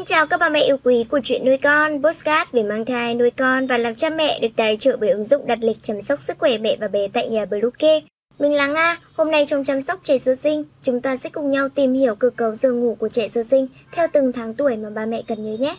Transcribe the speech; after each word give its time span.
Xin 0.00 0.06
chào 0.06 0.26
các 0.26 0.40
bà 0.40 0.48
mẹ 0.48 0.60
yêu 0.60 0.76
quý 0.84 1.04
của 1.10 1.20
chuyện 1.22 1.44
nuôi 1.44 1.56
con, 1.56 2.02
postcard 2.02 2.50
về 2.52 2.62
mang 2.62 2.84
thai, 2.84 3.14
nuôi 3.14 3.30
con 3.30 3.66
và 3.66 3.78
làm 3.78 3.94
cha 3.94 4.10
mẹ 4.10 4.38
được 4.42 4.48
tài 4.56 4.76
trợ 4.76 4.96
bởi 4.96 5.10
ứng 5.10 5.28
dụng 5.28 5.46
đặt 5.46 5.58
lịch 5.62 5.76
chăm 5.82 6.02
sóc 6.02 6.20
sức 6.20 6.38
khỏe 6.38 6.58
mẹ 6.58 6.76
và 6.80 6.88
bé 6.88 7.08
tại 7.12 7.28
nhà 7.28 7.44
Bluecare. 7.44 8.00
Mình 8.38 8.54
là 8.54 8.66
Nga, 8.66 8.98
hôm 9.16 9.30
nay 9.30 9.44
trong 9.48 9.64
chăm 9.64 9.82
sóc 9.82 10.00
trẻ 10.02 10.18
sơ 10.18 10.36
sinh, 10.36 10.64
chúng 10.82 11.00
ta 11.00 11.16
sẽ 11.16 11.28
cùng 11.28 11.50
nhau 11.50 11.68
tìm 11.68 11.94
hiểu 11.94 12.14
cơ 12.14 12.30
cấu 12.30 12.54
giờ 12.54 12.72
ngủ 12.72 12.96
của 12.98 13.08
trẻ 13.08 13.28
sơ 13.28 13.42
sinh 13.42 13.66
theo 13.92 14.06
từng 14.12 14.32
tháng 14.32 14.54
tuổi 14.54 14.76
mà 14.76 14.90
ba 14.90 15.06
mẹ 15.06 15.22
cần 15.28 15.44
nhớ 15.44 15.58
nhé. 15.58 15.76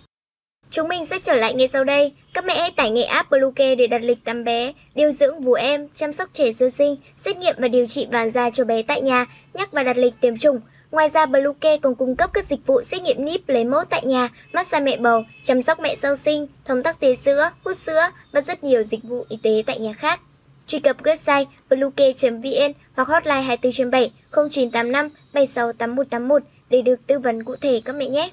Chúng 0.69 0.87
mình 0.87 1.05
sẽ 1.05 1.19
trở 1.21 1.35
lại 1.35 1.53
ngay 1.53 1.67
sau 1.67 1.83
đây. 1.83 2.13
Các 2.33 2.45
mẹ 2.45 2.59
hãy 2.59 2.71
tải 2.71 2.89
ngay 2.89 3.03
app 3.03 3.29
Bluecare 3.29 3.75
để 3.75 3.87
đặt 3.87 4.01
lịch 4.03 4.25
tắm 4.25 4.43
bé, 4.43 4.73
điều 4.95 5.11
dưỡng 5.11 5.41
vú 5.41 5.53
em, 5.53 5.87
chăm 5.95 6.13
sóc 6.13 6.29
trẻ 6.33 6.53
sơ 6.53 6.69
sinh, 6.69 6.95
xét 7.17 7.37
nghiệm 7.37 7.55
và 7.57 7.67
điều 7.67 7.85
trị 7.85 8.07
vàng 8.11 8.31
da 8.31 8.49
cho 8.49 8.65
bé 8.65 8.81
tại 8.81 9.01
nhà, 9.01 9.25
nhắc 9.53 9.71
và 9.71 9.83
đặt 9.83 9.97
lịch 9.97 10.13
tiêm 10.21 10.37
chủng. 10.37 10.59
Ngoài 10.91 11.09
ra, 11.09 11.25
Bluecare 11.25 11.77
còn 11.77 11.95
cung 11.95 12.15
cấp 12.15 12.29
các 12.33 12.45
dịch 12.45 12.59
vụ 12.65 12.81
xét 12.81 13.01
nghiệm 13.01 13.25
níp 13.25 13.49
lấy 13.49 13.65
mẫu 13.65 13.83
tại 13.89 14.05
nhà, 14.05 14.29
massage 14.53 14.85
mẹ 14.85 14.97
bầu, 14.97 15.23
chăm 15.43 15.61
sóc 15.61 15.79
mẹ 15.79 15.95
sau 16.01 16.15
sinh, 16.15 16.47
thông 16.65 16.83
tắc 16.83 16.99
tế 16.99 17.15
sữa, 17.15 17.49
hút 17.65 17.77
sữa 17.77 18.01
và 18.31 18.41
rất 18.41 18.63
nhiều 18.63 18.83
dịch 18.83 19.03
vụ 19.03 19.25
y 19.29 19.37
tế 19.43 19.63
tại 19.65 19.79
nhà 19.79 19.93
khác. 19.93 20.21
Truy 20.67 20.79
cập 20.79 21.03
website 21.03 21.45
bluecare.vn 21.69 22.71
hoặc 22.93 23.07
hotline 23.07 23.57
24/7 23.61 24.09
0985 24.31 25.09
768181 25.33 26.43
để 26.69 26.81
được 26.81 27.07
tư 27.07 27.19
vấn 27.19 27.43
cụ 27.43 27.55
thể 27.55 27.81
các 27.85 27.95
mẹ 27.95 28.07
nhé. 28.07 28.31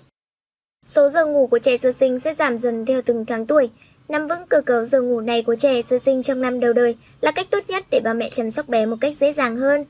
Số 0.87 1.09
giờ 1.09 1.27
ngủ 1.27 1.47
của 1.47 1.59
trẻ 1.59 1.77
sơ 1.77 1.93
sinh 1.93 2.21
sẽ 2.21 2.35
giảm 2.35 2.59
dần 2.59 2.87
theo 2.87 3.03
từng 3.03 3.25
tháng 3.27 3.47
tuổi. 3.47 3.71
Nắm 4.09 4.29
vững 4.29 4.47
cơ 4.49 4.61
cấu 4.61 4.85
giờ 4.85 5.01
ngủ 5.01 5.21
này 5.21 5.43
của 5.43 5.55
trẻ 5.55 5.83
sơ 5.83 5.99
sinh 5.99 6.23
trong 6.23 6.41
năm 6.41 6.61
đầu 6.61 6.73
đời 6.73 6.97
là 7.21 7.31
cách 7.31 7.47
tốt 7.51 7.65
nhất 7.69 7.85
để 7.91 8.01
bà 8.05 8.13
mẹ 8.13 8.31
chăm 8.31 8.51
sóc 8.51 8.69
bé 8.69 8.87
một 8.87 8.97
cách 9.01 9.17
dễ 9.17 9.33
dàng 9.33 9.57
hơn. 9.57 9.85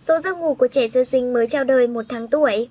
Số 0.00 0.18
giấc 0.18 0.38
ngủ 0.38 0.54
của 0.54 0.68
trẻ 0.68 0.88
sơ 0.88 1.04
sinh 1.04 1.32
mới 1.32 1.46
chào 1.46 1.64
đời 1.64 1.86
một 1.86 2.02
tháng 2.08 2.28
tuổi. 2.28 2.68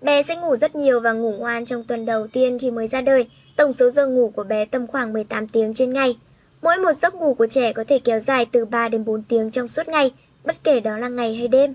Bé 0.00 0.22
sẽ 0.22 0.36
ngủ 0.36 0.56
rất 0.56 0.74
nhiều 0.74 1.00
và 1.00 1.12
ngủ 1.12 1.32
ngoan 1.32 1.64
trong 1.64 1.84
tuần 1.84 2.06
đầu 2.06 2.26
tiên 2.26 2.58
khi 2.58 2.70
mới 2.70 2.88
ra 2.88 3.00
đời. 3.00 3.26
Tổng 3.56 3.72
số 3.72 3.90
giờ 3.90 4.06
ngủ 4.06 4.32
của 4.36 4.44
bé 4.44 4.64
tầm 4.64 4.86
khoảng 4.86 5.12
18 5.12 5.48
tiếng 5.48 5.74
trên 5.74 5.92
ngày. 5.92 6.18
Mỗi 6.62 6.78
một 6.78 6.92
giấc 6.92 7.14
ngủ 7.14 7.34
của 7.34 7.46
trẻ 7.46 7.72
có 7.72 7.84
thể 7.88 7.98
kéo 7.98 8.20
dài 8.20 8.46
từ 8.52 8.64
3 8.64 8.88
đến 8.88 9.04
4 9.04 9.22
tiếng 9.22 9.50
trong 9.50 9.68
suốt 9.68 9.88
ngày, 9.88 10.10
bất 10.44 10.64
kể 10.64 10.80
đó 10.80 10.98
là 10.98 11.08
ngày 11.08 11.34
hay 11.34 11.48
đêm. 11.48 11.74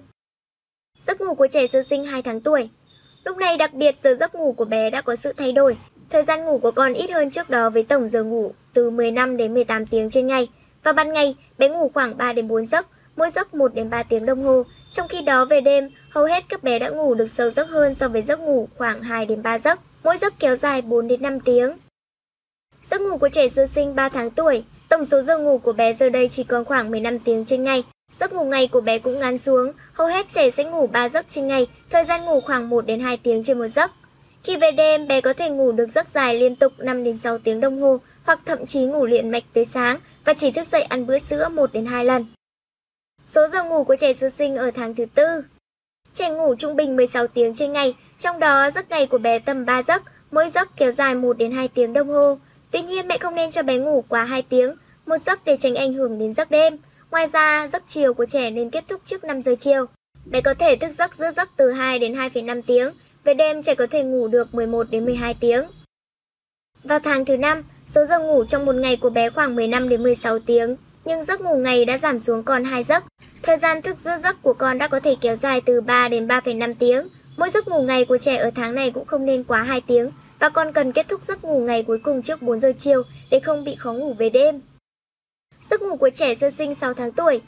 Giấc 1.07 1.21
ngủ 1.21 1.35
của 1.35 1.47
trẻ 1.47 1.67
sơ 1.67 1.83
sinh 1.83 2.05
2 2.05 2.21
tháng 2.21 2.41
tuổi. 2.41 2.69
Lúc 3.23 3.37
này 3.37 3.57
đặc 3.57 3.73
biệt 3.73 3.95
giờ 4.01 4.15
giấc 4.19 4.35
ngủ 4.35 4.53
của 4.53 4.65
bé 4.65 4.89
đã 4.89 5.01
có 5.01 5.15
sự 5.15 5.33
thay 5.37 5.51
đổi. 5.51 5.77
Thời 6.09 6.23
gian 6.23 6.45
ngủ 6.45 6.57
của 6.57 6.71
con 6.71 6.93
ít 6.93 7.11
hơn 7.11 7.31
trước 7.31 7.49
đó 7.49 7.69
với 7.69 7.83
tổng 7.83 8.09
giờ 8.09 8.23
ngủ 8.23 8.53
từ 8.73 8.89
15 8.89 9.37
đến 9.37 9.53
18 9.53 9.85
tiếng 9.85 10.09
trên 10.09 10.27
ngày. 10.27 10.47
Và 10.83 10.93
ban 10.93 11.13
ngày, 11.13 11.35
bé 11.57 11.69
ngủ 11.69 11.91
khoảng 11.93 12.17
3 12.17 12.33
đến 12.33 12.47
4 12.47 12.65
giấc, 12.65 12.87
mỗi 13.17 13.29
giấc 13.29 13.53
1 13.53 13.73
đến 13.73 13.89
3 13.89 14.03
tiếng 14.03 14.25
đồng 14.25 14.43
hồ. 14.43 14.63
Trong 14.91 15.07
khi 15.07 15.21
đó 15.21 15.45
về 15.45 15.61
đêm, 15.61 15.89
hầu 16.09 16.25
hết 16.25 16.43
các 16.49 16.63
bé 16.63 16.79
đã 16.79 16.89
ngủ 16.89 17.13
được 17.13 17.29
sâu 17.29 17.51
giấc 17.51 17.69
hơn 17.69 17.93
so 17.93 18.09
với 18.09 18.21
giấc 18.21 18.39
ngủ 18.39 18.67
khoảng 18.77 19.01
2 19.01 19.25
đến 19.25 19.43
3 19.43 19.59
giấc, 19.59 19.79
mỗi 20.03 20.17
giấc 20.17 20.33
kéo 20.39 20.55
dài 20.55 20.81
4 20.81 21.07
đến 21.07 21.21
5 21.21 21.39
tiếng. 21.39 21.77
Giấc 22.83 23.01
ngủ 23.01 23.17
của 23.17 23.29
trẻ 23.29 23.49
sơ 23.49 23.65
sinh 23.65 23.95
3 23.95 24.09
tháng 24.09 24.31
tuổi, 24.31 24.63
tổng 24.89 25.05
số 25.05 25.21
giờ 25.21 25.37
ngủ 25.37 25.57
của 25.57 25.73
bé 25.73 25.93
giờ 25.93 26.09
đây 26.09 26.27
chỉ 26.29 26.43
còn 26.43 26.65
khoảng 26.65 26.91
15 26.91 27.19
tiếng 27.19 27.45
trên 27.45 27.63
ngày. 27.63 27.83
Giấc 28.11 28.33
ngủ 28.33 28.45
ngày 28.45 28.67
của 28.67 28.81
bé 28.81 28.99
cũng 28.99 29.19
ngắn 29.19 29.37
xuống, 29.37 29.71
hầu 29.93 30.07
hết 30.07 30.29
trẻ 30.29 30.51
sẽ 30.51 30.63
ngủ 30.63 30.87
3 30.87 31.09
giấc 31.09 31.25
trên 31.29 31.47
ngày, 31.47 31.67
thời 31.89 32.05
gian 32.05 32.25
ngủ 32.25 32.41
khoảng 32.41 32.69
1 32.69 32.85
đến 32.85 32.99
2 32.99 33.17
tiếng 33.17 33.43
trên 33.43 33.59
một 33.59 33.67
giấc. 33.67 33.91
Khi 34.43 34.57
về 34.57 34.71
đêm, 34.71 35.07
bé 35.07 35.21
có 35.21 35.33
thể 35.33 35.49
ngủ 35.49 35.71
được 35.71 35.89
giấc 35.95 36.07
dài 36.09 36.39
liên 36.39 36.55
tục 36.55 36.73
5 36.77 37.03
đến 37.03 37.17
6 37.17 37.37
tiếng 37.37 37.59
đồng 37.61 37.81
hồ 37.81 37.99
hoặc 38.23 38.39
thậm 38.45 38.65
chí 38.65 38.85
ngủ 38.85 39.05
liền 39.05 39.31
mạch 39.31 39.43
tới 39.53 39.65
sáng 39.65 39.99
và 40.25 40.33
chỉ 40.33 40.51
thức 40.51 40.67
dậy 40.71 40.81
ăn 40.81 41.05
bữa 41.05 41.19
sữa 41.19 41.49
1 41.49 41.73
đến 41.73 41.85
2 41.85 42.05
lần. 42.05 42.25
Số 43.29 43.47
giờ 43.47 43.63
ngủ 43.63 43.83
của 43.83 43.95
trẻ 43.95 44.13
sơ 44.13 44.29
sinh 44.29 44.55
ở 44.55 44.71
tháng 44.71 44.95
thứ 44.95 45.05
tư. 45.05 45.43
Trẻ 46.13 46.29
ngủ 46.29 46.55
trung 46.55 46.75
bình 46.75 46.95
16 46.95 47.27
tiếng 47.27 47.55
trên 47.55 47.71
ngày, 47.71 47.95
trong 48.19 48.39
đó 48.39 48.69
giấc 48.71 48.89
ngày 48.89 49.05
của 49.05 49.17
bé 49.17 49.39
tầm 49.39 49.65
3 49.65 49.83
giấc, 49.83 50.03
mỗi 50.31 50.49
giấc 50.49 50.67
kéo 50.77 50.91
dài 50.91 51.15
1 51.15 51.37
đến 51.37 51.51
2 51.51 51.67
tiếng 51.67 51.93
đồng 51.93 52.09
hồ. 52.09 52.37
Tuy 52.71 52.81
nhiên 52.81 53.07
mẹ 53.07 53.17
không 53.17 53.35
nên 53.35 53.51
cho 53.51 53.63
bé 53.63 53.77
ngủ 53.77 54.03
quá 54.09 54.23
2 54.23 54.41
tiếng, 54.41 54.75
một 55.05 55.17
giấc 55.17 55.45
để 55.45 55.57
tránh 55.59 55.75
ảnh 55.75 55.93
hưởng 55.93 56.19
đến 56.19 56.33
giấc 56.33 56.51
đêm. 56.51 56.77
Ngoài 57.11 57.27
ra, 57.33 57.67
giấc 57.67 57.83
chiều 57.87 58.13
của 58.13 58.25
trẻ 58.25 58.51
nên 58.51 58.69
kết 58.69 58.83
thúc 58.87 59.01
trước 59.05 59.23
5 59.23 59.41
giờ 59.41 59.55
chiều. 59.59 59.85
Bé 60.25 60.41
có 60.41 60.53
thể 60.53 60.75
thức 60.75 60.91
giấc 60.97 61.15
giữa 61.15 61.31
giấc 61.31 61.49
từ 61.57 61.71
2 61.71 61.99
đến 61.99 62.13
2,5 62.13 62.61
tiếng. 62.67 62.89
Về 63.23 63.33
đêm 63.33 63.63
trẻ 63.63 63.75
có 63.75 63.87
thể 63.87 64.03
ngủ 64.03 64.27
được 64.27 64.53
11 64.53 64.91
đến 64.91 65.05
12 65.05 65.33
tiếng. 65.39 65.63
Vào 66.83 66.99
tháng 66.99 67.25
thứ 67.25 67.37
5, 67.37 67.63
số 67.87 68.05
giờ 68.05 68.19
ngủ 68.19 68.45
trong 68.45 68.65
một 68.65 68.75
ngày 68.75 68.97
của 68.97 69.09
bé 69.09 69.29
khoảng 69.29 69.55
15 69.55 69.89
đến 69.89 70.03
16 70.03 70.39
tiếng, 70.39 70.75
nhưng 71.05 71.25
giấc 71.25 71.41
ngủ 71.41 71.57
ngày 71.57 71.85
đã 71.85 71.97
giảm 71.97 72.19
xuống 72.19 72.43
còn 72.43 72.63
2 72.63 72.83
giấc. 72.83 73.03
Thời 73.47 73.57
gian 73.57 73.81
thức 73.81 73.97
giữa 73.99 74.17
giấc 74.23 74.41
của 74.41 74.53
con 74.53 74.77
đã 74.77 74.87
có 74.87 74.99
thể 74.99 75.15
kéo 75.21 75.35
dài 75.35 75.61
từ 75.61 75.81
3 75.81 76.07
đến 76.09 76.27
3,5 76.27 76.73
tiếng. 76.79 77.07
Mỗi 77.37 77.49
giấc 77.49 77.67
ngủ 77.67 77.81
ngày 77.81 78.05
của 78.05 78.17
trẻ 78.17 78.35
ở 78.35 78.51
tháng 78.55 78.75
này 78.75 78.91
cũng 78.91 79.05
không 79.05 79.25
nên 79.25 79.43
quá 79.43 79.63
2 79.63 79.81
tiếng 79.81 80.09
và 80.39 80.49
con 80.49 80.73
cần 80.73 80.91
kết 80.91 81.07
thúc 81.07 81.23
giấc 81.23 81.43
ngủ 81.43 81.59
ngày 81.59 81.83
cuối 81.83 81.99
cùng 82.03 82.21
trước 82.21 82.41
4 82.41 82.59
giờ 82.59 82.73
chiều 82.77 83.03
để 83.31 83.39
không 83.39 83.63
bị 83.63 83.75
khó 83.75 83.93
ngủ 83.93 84.13
về 84.13 84.29
đêm. 84.29 84.61
Giấc 85.61 85.81
ngủ 85.81 85.95
của 85.95 86.09
trẻ 86.09 86.35
sơ 86.35 86.49
sinh 86.49 86.75
6 86.75 86.93
tháng 86.93 87.11
tuổi. 87.11 87.41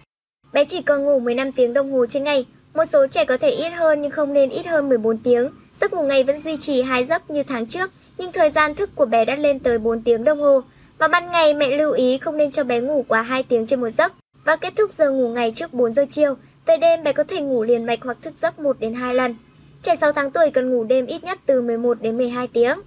Bé 0.53 0.65
chỉ 0.65 0.81
cần 0.81 1.03
ngủ 1.03 1.19
15 1.19 1.51
tiếng 1.51 1.73
đồng 1.73 1.91
hồ 1.91 2.05
trên 2.05 2.23
ngày. 2.23 2.45
Một 2.73 2.85
số 2.85 3.07
trẻ 3.07 3.25
có 3.25 3.37
thể 3.37 3.49
ít 3.49 3.69
hơn 3.69 4.01
nhưng 4.01 4.11
không 4.11 4.33
nên 4.33 4.49
ít 4.49 4.65
hơn 4.65 4.89
14 4.89 5.17
tiếng. 5.17 5.47
Giấc 5.81 5.93
ngủ 5.93 6.03
ngày 6.03 6.23
vẫn 6.23 6.39
duy 6.39 6.57
trì 6.57 6.81
hai 6.81 7.05
giấc 7.05 7.29
như 7.29 7.43
tháng 7.43 7.65
trước, 7.65 7.91
nhưng 8.17 8.31
thời 8.31 8.51
gian 8.51 8.75
thức 8.75 8.89
của 8.95 9.05
bé 9.05 9.25
đã 9.25 9.35
lên 9.35 9.59
tới 9.59 9.77
4 9.77 10.01
tiếng 10.01 10.23
đồng 10.23 10.41
hồ. 10.41 10.61
Và 10.97 11.07
ban 11.07 11.31
ngày 11.31 11.53
mẹ 11.53 11.77
lưu 11.77 11.91
ý 11.91 12.17
không 12.17 12.37
nên 12.37 12.51
cho 12.51 12.63
bé 12.63 12.79
ngủ 12.79 13.05
quá 13.07 13.21
2 13.21 13.43
tiếng 13.43 13.65
trên 13.65 13.81
một 13.81 13.89
giấc 13.89 14.13
và 14.49 14.55
kết 14.55 14.73
thúc 14.75 14.91
giờ 14.91 15.11
ngủ 15.11 15.29
ngày 15.29 15.51
trước 15.55 15.73
4 15.73 15.93
giờ 15.93 16.05
chiều. 16.09 16.35
Về 16.65 16.77
đêm 16.77 17.03
bé 17.03 17.13
có 17.13 17.23
thể 17.23 17.41
ngủ 17.41 17.63
liền 17.63 17.85
mạch 17.85 17.99
hoặc 18.01 18.17
thức 18.21 18.33
giấc 18.41 18.59
1 18.59 18.79
đến 18.79 18.93
2 18.93 19.13
lần. 19.13 19.35
Trẻ 19.81 19.95
6 19.95 20.11
tháng 20.11 20.31
tuổi 20.31 20.51
cần 20.53 20.69
ngủ 20.69 20.83
đêm 20.83 21.05
ít 21.05 21.23
nhất 21.23 21.39
từ 21.45 21.61
11 21.61 22.01
đến 22.01 22.17
12 22.17 22.47
tiếng. 22.47 22.79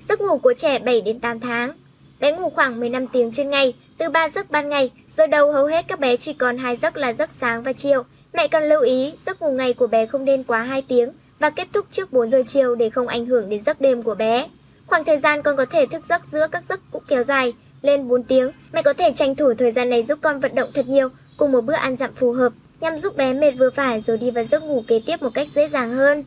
Giấc 0.00 0.20
ngủ 0.20 0.38
của 0.38 0.54
trẻ 0.54 0.78
7 0.78 1.00
đến 1.00 1.20
8 1.20 1.40
tháng. 1.40 1.72
Bé 2.20 2.32
ngủ 2.32 2.50
khoảng 2.50 2.80
15 2.80 3.06
tiếng 3.08 3.32
trên 3.32 3.50
ngày, 3.50 3.74
từ 3.98 4.10
3 4.10 4.28
giấc 4.28 4.50
ban 4.50 4.68
ngày, 4.68 4.90
giờ 5.10 5.26
đầu 5.26 5.52
hầu 5.52 5.66
hết 5.66 5.84
các 5.88 6.00
bé 6.00 6.16
chỉ 6.16 6.32
còn 6.32 6.58
2 6.58 6.76
giấc 6.76 6.96
là 6.96 7.12
giấc 7.12 7.32
sáng 7.32 7.62
và 7.62 7.72
chiều. 7.72 8.02
Mẹ 8.32 8.48
cần 8.48 8.68
lưu 8.68 8.82
ý, 8.82 9.12
giấc 9.16 9.42
ngủ 9.42 9.50
ngày 9.50 9.74
của 9.74 9.86
bé 9.86 10.06
không 10.06 10.24
nên 10.24 10.42
quá 10.42 10.62
2 10.62 10.82
tiếng 10.82 11.12
và 11.38 11.50
kết 11.50 11.68
thúc 11.72 11.86
trước 11.90 12.12
4 12.12 12.30
giờ 12.30 12.42
chiều 12.46 12.74
để 12.74 12.90
không 12.90 13.08
ảnh 13.08 13.26
hưởng 13.26 13.48
đến 13.48 13.64
giấc 13.64 13.80
đêm 13.80 14.02
của 14.02 14.14
bé. 14.14 14.46
Khoảng 14.86 15.04
thời 15.04 15.18
gian 15.18 15.42
con 15.42 15.56
có 15.56 15.64
thể 15.64 15.86
thức 15.86 16.06
giấc 16.06 16.22
giữa 16.32 16.46
các 16.52 16.62
giấc 16.68 16.80
cũng 16.90 17.02
kéo 17.08 17.24
dài, 17.24 17.52
lên 17.84 18.08
4 18.08 18.22
tiếng. 18.22 18.50
Mẹ 18.72 18.82
có 18.82 18.92
thể 18.92 19.12
tranh 19.14 19.34
thủ 19.34 19.54
thời 19.54 19.72
gian 19.72 19.90
này 19.90 20.04
giúp 20.04 20.18
con 20.22 20.40
vận 20.40 20.54
động 20.54 20.70
thật 20.74 20.88
nhiều, 20.88 21.08
cùng 21.36 21.52
một 21.52 21.60
bữa 21.60 21.74
ăn 21.74 21.96
dặm 21.96 22.14
phù 22.14 22.32
hợp, 22.32 22.52
nhằm 22.80 22.98
giúp 22.98 23.16
bé 23.16 23.34
mệt 23.34 23.52
vừa 23.52 23.70
phải 23.70 24.00
rồi 24.00 24.18
đi 24.18 24.30
vào 24.30 24.44
giấc 24.44 24.62
ngủ 24.62 24.84
kế 24.88 25.00
tiếp 25.06 25.22
một 25.22 25.30
cách 25.34 25.48
dễ 25.54 25.68
dàng 25.68 25.92
hơn. 25.92 26.24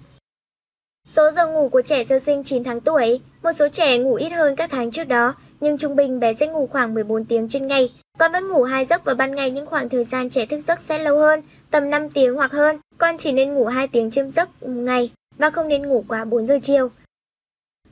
Số 1.07 1.31
giờ 1.31 1.47
ngủ 1.47 1.69
của 1.69 1.81
trẻ 1.81 2.03
sơ 2.03 2.19
sinh 2.19 2.44
9 2.44 2.63
tháng 2.63 2.81
tuổi, 2.81 3.19
một 3.44 3.51
số 3.51 3.69
trẻ 3.69 3.97
ngủ 3.97 4.16
ít 4.16 4.29
hơn 4.29 4.56
các 4.56 4.69
tháng 4.69 4.91
trước 4.91 5.03
đó, 5.03 5.34
nhưng 5.59 5.78
trung 5.78 5.96
bình 5.96 6.19
bé 6.19 6.34
sẽ 6.34 6.47
ngủ 6.47 6.67
khoảng 6.67 6.94
14 6.94 7.25
tiếng 7.25 7.50
trên 7.50 7.67
ngày. 7.67 7.94
Con 8.19 8.31
vẫn 8.31 8.47
ngủ 8.47 8.63
hai 8.63 8.85
giấc 8.85 9.06
vào 9.06 9.16
ban 9.16 9.35
ngày 9.35 9.51
nhưng 9.51 9.66
khoảng 9.66 9.90
thời 9.90 10.03
gian 10.06 10.29
trẻ 10.29 10.46
thức 10.46 10.59
giấc 10.59 10.81
sẽ 10.81 11.00
lâu 11.00 11.17
hơn, 11.17 11.41
tầm 11.72 11.90
5 11.90 12.09
tiếng 12.09 12.35
hoặc 12.35 12.51
hơn. 12.51 12.78
Con 12.97 13.17
chỉ 13.17 13.31
nên 13.31 13.53
ngủ 13.53 13.66
2 13.66 13.88
tiếng 13.88 14.12
trên 14.12 14.31
giấc 14.31 14.63
một 14.63 14.69
ngày 14.69 15.12
và 15.38 15.50
không 15.50 15.67
nên 15.67 15.88
ngủ 15.88 16.06
quá 16.07 16.25
4 16.25 16.46
giờ 16.46 16.59
chiều. 16.63 16.90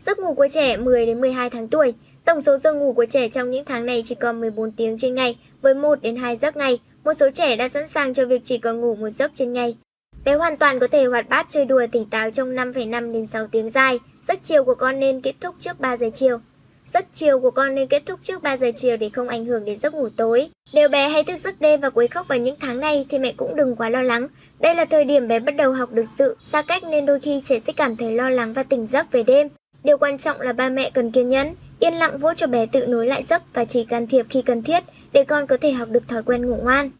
Giấc 0.05 0.19
ngủ 0.19 0.33
của 0.33 0.47
trẻ 0.51 0.77
10 0.77 1.05
đến 1.05 1.21
12 1.21 1.49
tháng 1.49 1.67
tuổi, 1.67 1.93
tổng 2.25 2.41
số 2.41 2.57
giờ 2.57 2.73
ngủ 2.73 2.93
của 2.93 3.05
trẻ 3.05 3.29
trong 3.29 3.51
những 3.51 3.65
tháng 3.65 3.85
này 3.85 4.03
chỉ 4.05 4.15
còn 4.15 4.41
14 4.41 4.71
tiếng 4.71 4.97
trên 4.97 5.15
ngày 5.15 5.37
với 5.61 5.75
1 5.75 6.01
đến 6.01 6.15
2 6.15 6.37
giấc 6.37 6.57
ngày. 6.57 6.79
Một 7.03 7.13
số 7.13 7.29
trẻ 7.33 7.55
đã 7.55 7.69
sẵn 7.69 7.87
sàng 7.87 8.13
cho 8.13 8.25
việc 8.25 8.41
chỉ 8.45 8.57
còn 8.57 8.81
ngủ 8.81 8.95
một 8.95 9.09
giấc 9.09 9.31
trên 9.33 9.53
ngày. 9.53 9.77
Bé 10.25 10.35
hoàn 10.35 10.57
toàn 10.57 10.79
có 10.79 10.87
thể 10.87 11.05
hoạt 11.05 11.29
bát 11.29 11.45
chơi 11.49 11.65
đùa 11.65 11.85
tỉnh 11.91 12.09
táo 12.09 12.31
trong 12.31 12.55
5,5 12.55 13.13
đến 13.13 13.25
6 13.25 13.47
tiếng 13.47 13.71
dài. 13.71 13.99
Giấc 14.27 14.39
chiều 14.43 14.63
của 14.63 14.75
con 14.75 14.99
nên 14.99 15.21
kết 15.21 15.35
thúc 15.41 15.55
trước 15.59 15.79
3 15.79 15.97
giờ 15.97 16.09
chiều. 16.13 16.37
Giấc 16.87 17.05
chiều 17.13 17.39
của 17.39 17.51
con 17.51 17.75
nên 17.75 17.87
kết 17.87 18.03
thúc 18.05 18.19
trước 18.23 18.43
3 18.43 18.57
giờ 18.57 18.71
chiều 18.75 18.97
để 18.97 19.09
không 19.09 19.27
ảnh 19.27 19.45
hưởng 19.45 19.65
đến 19.65 19.79
giấc 19.79 19.93
ngủ 19.93 20.09
tối. 20.09 20.49
Nếu 20.73 20.89
bé 20.89 21.09
hay 21.09 21.23
thức 21.23 21.37
giấc 21.39 21.61
đêm 21.61 21.81
và 21.81 21.89
quấy 21.89 22.07
khóc 22.07 22.27
vào 22.27 22.39
những 22.39 22.55
tháng 22.59 22.79
này 22.79 23.05
thì 23.09 23.19
mẹ 23.19 23.33
cũng 23.37 23.55
đừng 23.55 23.75
quá 23.75 23.89
lo 23.89 24.01
lắng. 24.01 24.27
Đây 24.59 24.75
là 24.75 24.85
thời 24.85 25.03
điểm 25.03 25.27
bé 25.27 25.39
bắt 25.39 25.55
đầu 25.55 25.71
học 25.71 25.91
được 25.91 26.05
sự 26.17 26.37
xa 26.43 26.61
cách 26.61 26.83
nên 26.83 27.05
đôi 27.05 27.19
khi 27.19 27.41
trẻ 27.43 27.59
sẽ 27.59 27.73
cảm 27.73 27.95
thấy 27.95 28.11
lo 28.11 28.29
lắng 28.29 28.53
và 28.53 28.63
tỉnh 28.63 28.87
giấc 28.87 29.11
về 29.11 29.23
đêm. 29.23 29.49
Điều 29.85 29.97
quan 29.97 30.17
trọng 30.17 30.41
là 30.41 30.53
ba 30.53 30.69
mẹ 30.69 30.89
cần 30.93 31.11
kiên 31.11 31.29
nhẫn, 31.29 31.55
yên 31.79 31.93
lặng 31.93 32.17
vỗ 32.17 32.33
cho 32.33 32.47
bé 32.47 32.65
tự 32.65 32.85
nối 32.85 33.07
lại 33.07 33.23
giấc 33.23 33.53
và 33.53 33.65
chỉ 33.65 33.83
can 33.83 34.07
thiệp 34.07 34.25
khi 34.29 34.41
cần 34.41 34.63
thiết 34.63 34.83
để 35.13 35.23
con 35.23 35.47
có 35.47 35.57
thể 35.61 35.71
học 35.71 35.89
được 35.89 36.07
thói 36.07 36.23
quen 36.23 36.47
ngủ 36.47 36.55
ngoan. 36.63 36.91